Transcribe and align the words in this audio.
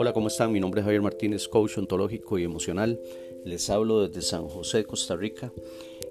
Hola, 0.00 0.12
¿cómo 0.12 0.28
están? 0.28 0.52
Mi 0.52 0.60
nombre 0.60 0.80
es 0.80 0.84
Javier 0.84 1.02
Martínez, 1.02 1.48
coach 1.48 1.76
ontológico 1.76 2.38
y 2.38 2.44
emocional. 2.44 3.00
Les 3.44 3.68
hablo 3.68 4.06
desde 4.06 4.22
San 4.22 4.46
José, 4.46 4.84
Costa 4.84 5.16
Rica 5.16 5.52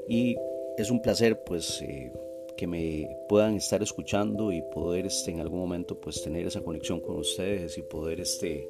y 0.10 0.36
es 0.78 0.92
un 0.92 1.02
placer 1.02 1.42
pues 1.46 1.82
eh, 1.82 2.12
que 2.58 2.68
me 2.68 3.08
puedan 3.30 3.56
estar 3.56 3.82
escuchando 3.82 4.52
y 4.52 4.62
poder 4.62 5.06
este, 5.06 5.32
en 5.32 5.40
algún 5.40 5.62
momento 5.62 6.02
pues 6.02 6.22
tener 6.22 6.46
esa 6.46 6.60
conexión 6.60 7.00
con 7.00 7.16
ustedes 7.16 7.78
y 7.78 7.82
poder 7.82 8.20
este, 8.20 8.70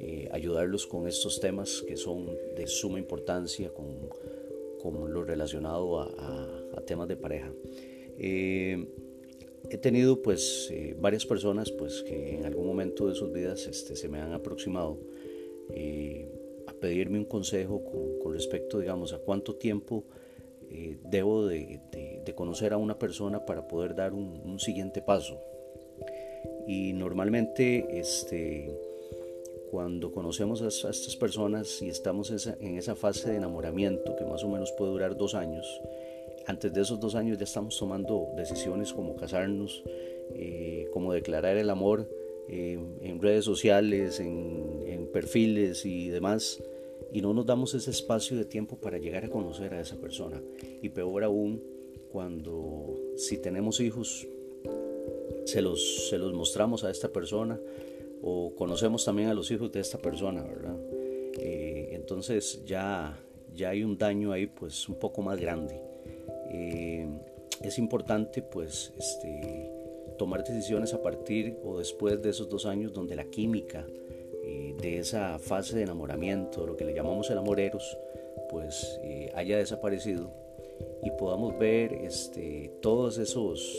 eh, 0.00 0.28
ayudarlos 0.32 0.88
con 0.88 1.06
estos 1.06 1.38
temas 1.38 1.84
que 1.86 1.96
son 1.96 2.26
de 2.56 2.66
suma 2.66 2.98
importancia 2.98 3.72
con, 3.72 4.08
con 4.82 5.14
lo 5.14 5.22
relacionado 5.22 6.00
a, 6.00 6.82
temas 6.84 7.06
de 7.06 7.16
pareja. 7.16 7.52
Eh, 8.18 8.88
he 9.70 9.78
tenido 9.78 10.22
pues 10.22 10.68
eh, 10.70 10.96
varias 10.98 11.26
personas 11.26 11.70
pues 11.70 12.02
que 12.02 12.36
en 12.36 12.44
algún 12.44 12.66
momento 12.66 13.08
de 13.08 13.14
sus 13.14 13.32
vidas 13.32 13.66
este, 13.66 13.96
se 13.96 14.08
me 14.08 14.20
han 14.20 14.32
aproximado 14.32 14.98
eh, 15.70 16.28
a 16.66 16.72
pedirme 16.72 17.18
un 17.18 17.24
consejo 17.24 17.82
con, 17.84 18.32
respecto 18.32 18.78
digamos 18.78 19.12
a 19.12 19.18
cuánto 19.18 19.56
tiempo 19.56 20.04
eh, 20.70 20.98
debo 21.04 21.46
de, 21.46 21.80
conocer 22.36 22.72
a 22.72 22.76
una 22.76 22.98
persona 22.98 23.44
para 23.46 23.66
poder 23.66 23.96
dar 23.96 24.12
un, 24.12 24.60
siguiente 24.60 25.00
paso. 25.00 25.40
Y 26.68 26.92
normalmente 26.92 27.98
este 27.98 28.70
cuando 29.70 30.12
conocemos 30.12 30.62
a, 30.62 30.68
estas 30.68 31.16
personas 31.16 31.82
y 31.82 31.88
estamos 31.88 32.30
en 32.60 32.76
esa 32.76 32.94
fase 32.94 33.30
de 33.30 33.36
enamoramiento 33.36 34.14
que 34.14 34.24
más 34.24 34.44
o 34.44 34.48
menos 34.48 34.70
puede 34.72 34.92
durar 34.92 35.16
dos 35.16 35.34
años 35.34 35.80
antes 36.48 36.72
de 36.72 36.80
esos 36.80 36.98
dos 36.98 37.14
años 37.14 37.36
ya 37.36 37.44
estamos 37.44 37.78
tomando 37.78 38.30
decisiones 38.34 38.94
como 38.94 39.16
casarnos, 39.16 39.84
eh, 40.34 40.88
como 40.94 41.12
declarar 41.12 41.58
el 41.58 41.68
amor 41.68 42.10
eh, 42.48 42.78
en 43.02 43.20
redes 43.20 43.44
sociales, 43.44 44.18
en, 44.18 44.58
perfiles 45.12 45.86
y 45.86 46.08
demás, 46.10 46.62
y 47.12 47.22
no 47.22 47.32
nos 47.32 47.46
damos 47.46 47.72
ese 47.72 47.90
espacio 47.90 48.36
de 48.36 48.44
tiempo 48.44 48.76
para 48.76 48.98
llegar 48.98 49.24
a 49.24 49.28
conocer 49.30 49.72
a 49.72 49.80
esa 49.80 49.96
persona. 49.96 50.40
Y 50.82 50.90
peor 50.90 51.24
aún, 51.24 51.62
cuando 52.12 52.94
si 53.16 53.38
tenemos 53.38 53.80
hijos, 53.80 54.28
se 55.46 55.62
los, 55.62 56.14
mostramos 56.34 56.84
a 56.84 56.90
esta 56.90 57.08
persona 57.08 57.58
o 58.22 58.54
conocemos 58.54 59.04
también 59.04 59.28
a 59.28 59.34
los 59.34 59.50
hijos 59.50 59.72
de 59.72 59.80
esta 59.80 59.98
persona, 59.98 60.42
¿verdad? 60.42 60.76
Eh, 61.38 61.90
entonces 61.92 62.62
ya, 62.66 63.18
ya 63.54 63.70
hay 63.70 63.82
un 63.82 63.96
daño 63.96 64.30
ahí 64.30 64.46
pues 64.46 64.88
un 64.90 64.98
poco 64.98 65.22
más 65.22 65.40
grande. 65.40 65.87
Eh, 66.50 67.06
es 67.62 67.78
importante 67.78 68.42
pues 68.42 68.92
este, 68.98 69.70
tomar 70.16 70.44
decisiones 70.44 70.94
a 70.94 71.02
partir 71.02 71.58
o 71.64 71.78
después 71.78 72.22
de 72.22 72.30
esos 72.30 72.48
dos 72.48 72.66
años 72.66 72.92
donde 72.92 73.16
la 73.16 73.24
química 73.24 73.86
eh, 74.44 74.74
de 74.80 74.98
esa 74.98 75.38
fase 75.38 75.76
de 75.76 75.82
enamoramiento, 75.82 76.66
lo 76.66 76.76
que 76.76 76.84
le 76.84 76.94
llamamos 76.94 77.30
el 77.30 77.38
amoreros, 77.38 77.98
pues 78.50 78.98
eh, 79.02 79.30
haya 79.34 79.58
desaparecido 79.58 80.32
y 81.02 81.10
podamos 81.12 81.58
ver 81.58 81.92
este, 81.92 82.70
todos 82.80 83.18
esos, 83.18 83.76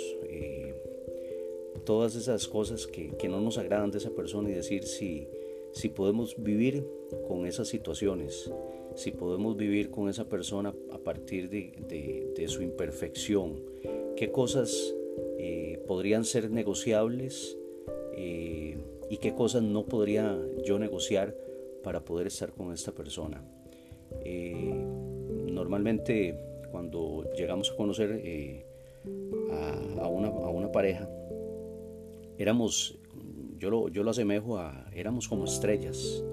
todas 1.85 2.15
esas 2.15 2.47
cosas 2.47 2.85
que, 2.85 3.29
no 3.29 3.39
nos 3.39 3.57
agradan 3.57 3.89
de 3.89 3.97
esa 3.97 4.11
persona 4.11 4.49
y 4.49 4.53
decir 4.53 4.83
si, 4.83 5.27
si 5.71 5.89
podemos 5.89 6.35
vivir 6.37 6.85
con 7.27 7.45
esas 7.45 7.67
situaciones 7.69 8.51
si 8.95 9.11
podemos 9.11 9.55
vivir 9.55 9.91
con 9.91 10.09
esa 10.09 10.27
persona 10.27 10.73
a 10.91 10.97
partir 10.97 11.49
de, 11.49 12.45
su 12.47 12.61
imperfección, 12.61 13.61
qué 14.15 14.31
cosas 14.31 14.95
eh, 15.37 15.81
podrían 15.87 16.25
ser 16.25 16.49
negociables 16.49 17.57
eh, 18.15 18.77
y 19.09 19.17
qué 19.17 19.33
cosas 19.33 19.63
no 19.63 19.85
podría 19.85 20.37
yo 20.65 20.79
negociar 20.79 21.35
para 21.83 22.03
poder 22.03 22.27
estar 22.27 22.51
con 22.51 22.73
esta 22.73 22.91
persona. 22.91 23.43
Eh, 24.25 24.73
normalmente 25.51 26.37
cuando 26.71 27.25
llegamos 27.37 27.71
a 27.71 27.75
conocer 27.75 28.65
a, 30.01 30.07
una, 30.07 30.71
pareja, 30.71 31.09
éramos, 32.37 32.97
yo 33.57 33.69
lo, 33.69 33.89
yo 33.89 34.03
lo 34.03 34.11
asemejo 34.11 34.57
a, 34.57 34.87
éramos 34.93 35.27
como 35.27 35.45
estrellas, 35.45 36.23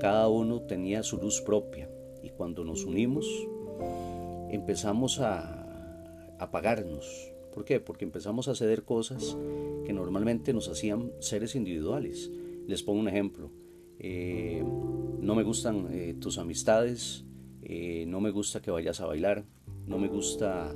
cada 0.00 0.28
uno 0.28 0.62
tenía 0.62 1.02
su 1.02 1.18
luz 1.18 1.40
propia 1.40 1.89
y 2.22 2.30
cuando 2.30 2.64
nos 2.64 2.84
unimos 2.84 3.26
empezamos 4.50 5.20
a 5.20 6.34
apagarnos. 6.38 7.32
¿Por 7.52 7.64
qué? 7.64 7.80
Porque 7.80 8.04
empezamos 8.04 8.48
a 8.48 8.54
ceder 8.54 8.84
cosas 8.84 9.36
que 9.84 9.92
normalmente 9.92 10.52
nos 10.52 10.68
hacían 10.68 11.12
seres 11.18 11.54
individuales. 11.54 12.30
Les 12.66 12.82
pongo 12.82 13.00
un 13.00 13.08
ejemplo. 13.08 13.50
Eh, 13.98 14.64
no 15.20 15.34
me 15.34 15.42
gustan 15.42 15.88
eh, 15.92 16.14
tus 16.18 16.38
amistades, 16.38 17.24
eh, 17.62 18.04
no 18.06 18.20
me 18.20 18.30
gusta 18.30 18.62
que 18.62 18.70
vayas 18.70 19.00
a 19.00 19.06
bailar, 19.06 19.44
no 19.86 19.98
me 19.98 20.08
gusta 20.08 20.74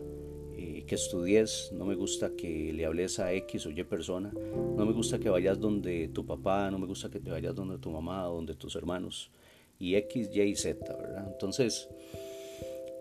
que 0.86 0.94
estudies, 0.94 1.70
no 1.72 1.86
me 1.86 1.94
gusta 1.94 2.36
que 2.36 2.72
le 2.74 2.84
hables 2.84 3.18
a 3.18 3.32
X 3.32 3.64
o 3.64 3.70
Y 3.70 3.84
persona, 3.84 4.32
no 4.32 4.84
me 4.84 4.92
gusta 4.92 5.18
que 5.18 5.30
vayas 5.30 5.58
donde 5.58 6.08
tu 6.08 6.26
papá, 6.26 6.70
no 6.70 6.78
me 6.78 6.86
gusta 6.86 7.10
que 7.10 7.20
te 7.20 7.30
vayas 7.30 7.54
donde 7.54 7.78
tu 7.78 7.90
mamá, 7.90 8.24
donde 8.24 8.54
tus 8.54 8.76
hermanos 8.76 9.30
y 9.78 9.96
X, 9.96 10.30
Y, 10.32 10.56
Z, 10.56 10.96
¿verdad? 10.96 11.26
Entonces 11.30 11.88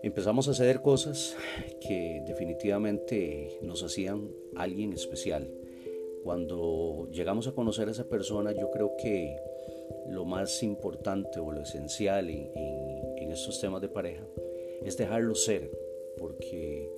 empezamos 0.02 0.48
a 0.48 0.52
hacer 0.52 0.82
cosas 0.82 1.36
que 1.80 2.22
definitivamente 2.26 3.58
nos 3.62 3.82
hacían 3.82 4.30
alguien 4.56 4.92
especial. 4.92 5.48
Cuando 6.22 7.08
llegamos 7.12 7.46
a 7.46 7.52
conocer 7.52 7.88
a 7.88 7.92
esa 7.92 8.08
persona, 8.08 8.52
yo 8.52 8.70
creo 8.70 8.96
que 8.96 9.36
lo 10.08 10.24
más 10.24 10.62
importante 10.62 11.38
o 11.38 11.52
lo 11.52 11.62
esencial 11.62 12.30
en, 12.30 12.50
en 13.16 13.30
estos 13.30 13.60
temas 13.60 13.80
de 13.80 13.88
pareja 13.88 14.26
es 14.84 14.96
dejarlo 14.96 15.34
ser, 15.34 15.70
porque 16.18 16.90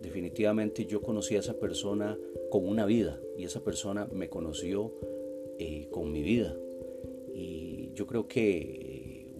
definitivamente 0.00 0.84
yo 0.86 1.00
conocí 1.00 1.36
a 1.36 1.40
esa 1.40 1.54
persona 1.54 2.18
con 2.50 2.66
una 2.66 2.84
vida 2.84 3.20
y 3.36 3.44
esa 3.44 3.64
persona 3.64 4.06
me 4.12 4.28
conoció 4.28 4.92
eh, 5.58 5.88
con 5.90 6.12
mi 6.12 6.22
vida. 6.22 6.56
Y 7.34 7.92
yo 7.94 8.06
creo 8.06 8.28
que 8.28 8.91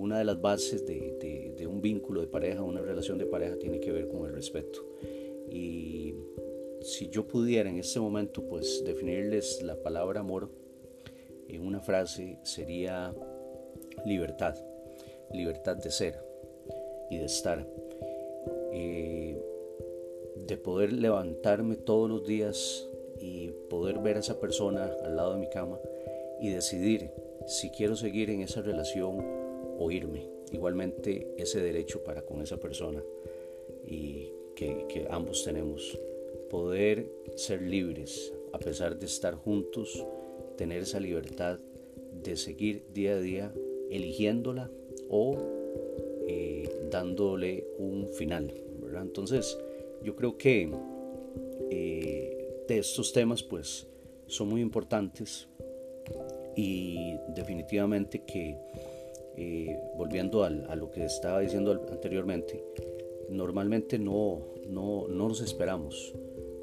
una 0.02 0.18
de 0.18 0.24
las 0.24 0.40
bases 0.40 0.84
de, 0.84 1.54
de, 1.56 1.66
un 1.68 1.80
vínculo 1.80 2.20
de 2.20 2.26
pareja, 2.26 2.62
una 2.62 2.80
relación 2.80 3.18
de 3.18 3.26
pareja, 3.26 3.56
tiene 3.56 3.78
que 3.78 3.92
ver 3.92 4.08
con 4.08 4.26
el 4.26 4.32
respeto. 4.32 4.84
Y 5.48 6.14
si 6.80 7.08
yo 7.08 7.28
pudiera 7.28 7.70
en 7.70 7.78
este 7.78 8.00
momento 8.00 8.42
pues 8.48 8.82
definirles 8.84 9.62
la 9.62 9.76
palabra 9.76 10.20
amor 10.20 10.50
en 11.48 11.64
una 11.64 11.80
frase 11.80 12.40
sería 12.42 13.14
libertad, 14.04 14.56
libertad 15.32 15.76
de 15.76 15.90
ser 15.92 16.18
y 17.08 17.18
de 17.18 17.26
estar. 17.26 17.64
Eh, 18.72 19.40
de 20.34 20.56
poder 20.56 20.92
levantarme 20.92 21.76
todos 21.76 22.10
los 22.10 22.26
días 22.26 22.88
y 23.20 23.50
poder 23.70 23.98
ver 24.00 24.16
a 24.16 24.20
esa 24.20 24.40
persona 24.40 24.90
al 25.04 25.14
lado 25.14 25.34
de 25.34 25.38
mi 25.38 25.48
cama 25.48 25.78
y 26.40 26.48
decidir 26.48 27.12
si 27.46 27.70
quiero 27.70 27.94
seguir 27.94 28.30
en 28.30 28.40
esa 28.40 28.62
relación 28.62 29.41
o 29.82 29.90
irme. 29.90 30.28
Igualmente 30.52 31.34
ese 31.36 31.60
derecho 31.60 32.02
para 32.04 32.22
con 32.22 32.42
esa 32.42 32.58
persona 32.58 33.02
y 33.86 34.28
que, 34.54 35.06
ambos 35.10 35.44
tenemos. 35.44 35.98
Poder 36.50 37.10
ser 37.34 37.62
libres 37.62 38.32
a 38.52 38.58
pesar 38.58 38.98
de 38.98 39.06
estar 39.06 39.34
juntos, 39.34 40.06
tener 40.56 40.82
esa 40.82 41.00
libertad 41.00 41.58
de 42.22 42.36
seguir 42.36 42.84
día 42.92 43.12
a 43.12 43.20
día 43.20 43.52
eligiéndola 43.90 44.70
o 45.08 45.38
eh, 46.28 46.68
dándole 46.90 47.66
un 47.78 48.06
final. 48.06 48.52
Entonces, 49.00 49.58
yo 50.04 50.14
creo 50.14 50.36
que 50.36 50.70
eh, 51.70 52.64
de 52.68 52.78
estos 52.78 53.12
temas 53.12 53.42
pues 53.42 53.86
son 54.26 54.50
muy 54.50 54.60
importantes 54.60 55.48
y 56.54 57.16
definitivamente 57.34 58.22
que 58.26 58.56
eh, 59.36 59.78
volviendo 59.96 60.44
a 60.44 60.50
lo 60.50 60.90
que 60.90 61.04
estaba 61.04 61.40
diciendo 61.40 61.72
anteriormente, 61.90 62.62
normalmente 63.28 63.98
no, 63.98 64.40
no, 64.66 65.06
no 65.08 65.28
nos 65.28 65.40
esperamos, 65.40 66.14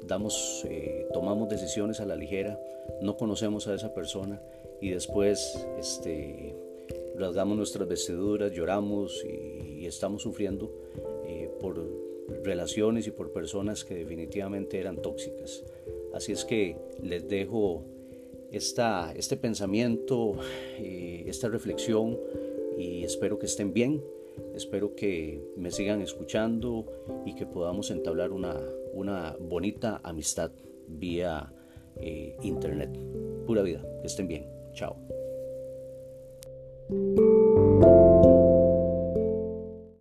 damos, 0.06 0.64
eh, 0.68 1.06
tomamos 1.12 1.48
decisiones 1.48 2.00
a 2.00 2.06
la 2.06 2.16
ligera, 2.16 2.60
no 3.00 3.16
conocemos 3.16 3.66
a 3.68 3.74
esa 3.74 3.94
persona 3.94 4.40
y 4.80 4.90
después 4.90 5.66
este, 5.78 6.54
rasgamos 7.16 7.56
nuestras 7.56 7.88
vestiduras, 7.88 8.52
lloramos 8.52 9.24
y, 9.24 9.86
estamos 9.86 10.22
sufriendo 10.22 10.70
por 11.58 11.82
relaciones 12.44 13.06
y 13.06 13.10
por 13.10 13.32
personas 13.32 13.84
que 13.84 13.94
definitivamente 13.94 14.78
eran 14.78 14.96
tóxicas. 14.96 15.64
Así 16.12 16.32
es 16.32 16.44
que 16.44 16.76
les 17.02 17.26
dejo 17.28 17.82
esta, 18.50 19.12
este 19.16 19.36
pensamiento, 19.36 20.34
eh, 20.78 21.24
esta 21.26 21.48
reflexión 21.48 22.18
y 22.80 23.04
espero 23.04 23.38
que 23.38 23.46
estén 23.46 23.72
bien, 23.74 24.02
espero 24.54 24.94
que 24.94 25.42
me 25.56 25.70
sigan 25.70 26.00
escuchando 26.00 26.86
y 27.26 27.34
que 27.34 27.46
podamos 27.46 27.90
entablar 27.90 28.32
una, 28.32 28.56
una 28.94 29.36
bonita 29.38 30.00
amistad 30.02 30.50
vía 30.88 31.52
eh, 31.96 32.36
internet. 32.42 32.90
Pura 33.46 33.62
vida, 33.62 33.84
que 34.00 34.06
estén 34.06 34.28
bien. 34.28 34.46
Chao. 34.72 34.96